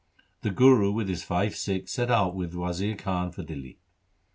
[0.41, 3.77] The Guru with his five Sikhs set out with Wazir Khan for Dihli.